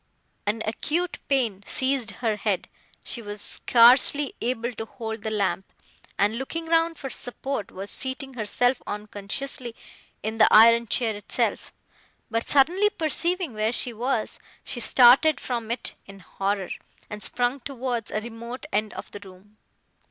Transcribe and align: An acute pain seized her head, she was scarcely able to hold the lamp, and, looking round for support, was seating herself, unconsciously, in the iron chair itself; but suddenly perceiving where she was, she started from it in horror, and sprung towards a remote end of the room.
An 0.47 0.63
acute 0.65 1.19
pain 1.27 1.61
seized 1.67 2.09
her 2.25 2.35
head, 2.35 2.67
she 3.03 3.21
was 3.21 3.39
scarcely 3.39 4.33
able 4.41 4.73
to 4.73 4.85
hold 4.87 5.21
the 5.21 5.29
lamp, 5.29 5.71
and, 6.17 6.37
looking 6.39 6.65
round 6.65 6.97
for 6.97 7.11
support, 7.11 7.71
was 7.71 7.91
seating 7.91 8.33
herself, 8.33 8.81
unconsciously, 8.87 9.75
in 10.23 10.39
the 10.39 10.47
iron 10.51 10.87
chair 10.87 11.15
itself; 11.15 11.71
but 12.31 12.47
suddenly 12.47 12.89
perceiving 12.89 13.53
where 13.53 13.71
she 13.71 13.93
was, 13.93 14.39
she 14.63 14.79
started 14.79 15.39
from 15.39 15.69
it 15.69 15.93
in 16.07 16.17
horror, 16.21 16.71
and 17.07 17.21
sprung 17.23 17.59
towards 17.59 18.09
a 18.09 18.21
remote 18.21 18.65
end 18.73 18.93
of 18.95 19.11
the 19.11 19.19
room. 19.19 19.57